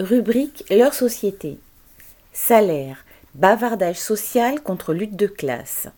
[0.00, 1.58] Rubrique Leur société.
[2.32, 3.04] Salaire,
[3.34, 5.88] bavardage social contre lutte de classe.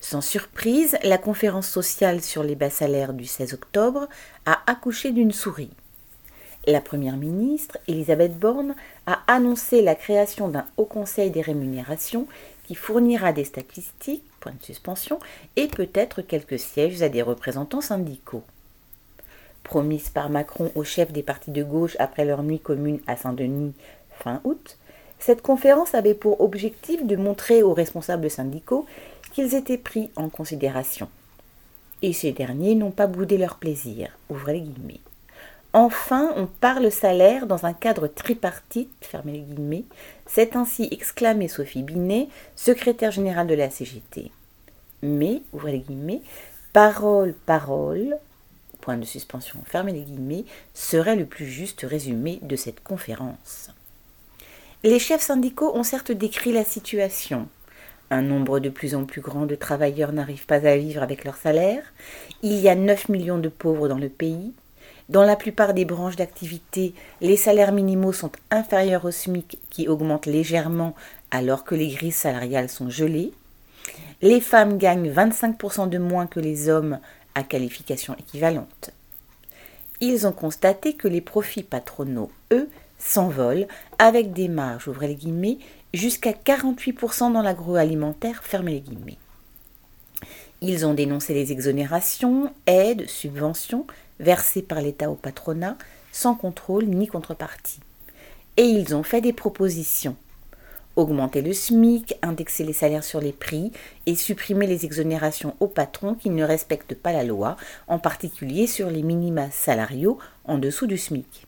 [0.00, 4.08] Sans surprise, la conférence sociale sur les bas salaires du 16 octobre
[4.46, 5.68] a accouché d'une souris.
[6.66, 8.74] La première ministre, Elisabeth Borne,
[9.06, 12.26] a annoncé la création d'un haut conseil des rémunérations
[12.66, 15.18] qui fournira des statistiques, point de suspension,
[15.56, 18.44] et peut-être quelques sièges à des représentants syndicaux
[19.64, 23.74] promise par Macron aux chefs des partis de gauche après leur nuit commune à Saint-Denis
[24.20, 24.78] fin août,
[25.18, 28.86] cette conférence avait pour objectif de montrer aux responsables syndicaux
[29.32, 31.08] qu'ils étaient pris en considération.
[32.02, 34.10] Et ces derniers n'ont pas boudé leur plaisir.
[34.28, 35.00] Ouvrez guillemets.
[35.72, 39.84] Enfin, on parle salaire dans un cadre tripartite, fermez guillemets,
[40.24, 44.30] c'est ainsi exclamé Sophie Binet, secrétaire générale de la CGT.
[45.02, 46.22] Mais, guillemets,
[46.72, 48.16] parole, parole,
[48.84, 53.70] point de suspension, fermez les guillemets, serait le plus juste résumé de cette conférence.
[54.82, 57.48] Les chefs syndicaux ont certes décrit la situation.
[58.10, 61.36] Un nombre de plus en plus grand de travailleurs n'arrivent pas à vivre avec leur
[61.36, 61.82] salaire.
[62.42, 64.52] Il y a 9 millions de pauvres dans le pays.
[65.08, 70.26] Dans la plupart des branches d'activité, les salaires minimaux sont inférieurs au SMIC qui augmente
[70.26, 70.94] légèrement
[71.30, 73.32] alors que les grilles salariales sont gelées.
[74.20, 76.98] Les femmes gagnent 25% de moins que les hommes
[77.34, 78.90] à qualification équivalente.
[80.00, 82.68] Ils ont constaté que les profits patronaux, eux,
[82.98, 83.68] s'envolent
[83.98, 85.58] avec des marges, ouvrez les guillemets,
[85.92, 89.18] jusqu'à 48% dans l'agroalimentaire, fermez les guillemets.
[90.60, 93.86] Ils ont dénoncé les exonérations, aides, subventions
[94.20, 95.76] versées par l'État au patronat
[96.12, 97.80] sans contrôle ni contrepartie.
[98.56, 100.16] Et ils ont fait des propositions
[100.96, 103.72] augmenter le SMIC, indexer les salaires sur les prix
[104.06, 107.56] et supprimer les exonérations aux patrons qui ne respectent pas la loi,
[107.88, 111.46] en particulier sur les minima salariaux en dessous du SMIC.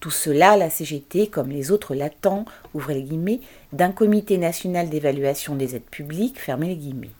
[0.00, 2.44] Tout cela, la CGT, comme les autres l'attend,
[2.74, 3.40] ouvrez les guillemets,
[3.72, 7.10] d'un comité national d'évaluation des aides publiques, fermez les guillemets.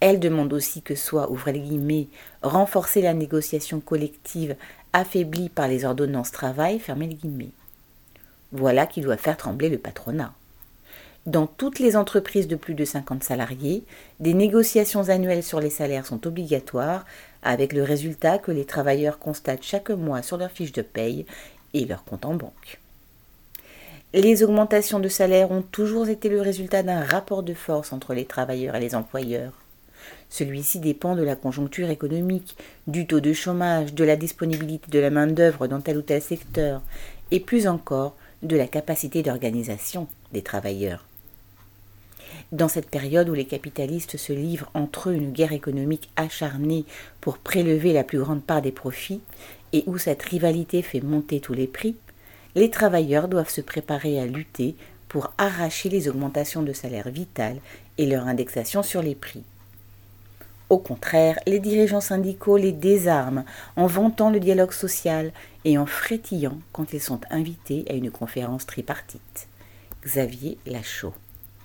[0.00, 2.08] Elle demande aussi que soit, ouvrez les guillemets,
[2.42, 4.56] renforcer la négociation collective
[4.92, 7.16] affaiblie par les ordonnances travail, fermez.
[8.52, 10.34] Voilà qui doit faire trembler le patronat.
[11.24, 13.84] Dans toutes les entreprises de plus de 50 salariés,
[14.18, 17.04] des négociations annuelles sur les salaires sont obligatoires,
[17.42, 21.24] avec le résultat que les travailleurs constatent chaque mois sur leur fiche de paye
[21.74, 22.80] et leur compte en banque.
[24.14, 28.26] Les augmentations de salaire ont toujours été le résultat d'un rapport de force entre les
[28.26, 29.54] travailleurs et les employeurs.
[30.28, 32.56] Celui-ci dépend de la conjoncture économique,
[32.88, 36.82] du taux de chômage, de la disponibilité de la main-d'œuvre dans tel ou tel secteur,
[37.30, 41.04] et plus encore de la capacité d'organisation des travailleurs.
[42.50, 46.84] Dans cette période où les capitalistes se livrent entre eux une guerre économique acharnée
[47.20, 49.20] pour prélever la plus grande part des profits,
[49.72, 51.96] et où cette rivalité fait monter tous les prix,
[52.54, 54.74] les travailleurs doivent se préparer à lutter
[55.08, 57.58] pour arracher les augmentations de salaire vitales
[57.98, 59.42] et leur indexation sur les prix.
[60.72, 63.44] Au contraire, les dirigeants syndicaux les désarment
[63.76, 65.30] en vantant le dialogue social
[65.66, 69.48] et en frétillant quand ils sont invités à une conférence tripartite.
[70.02, 71.12] Xavier Lachaud.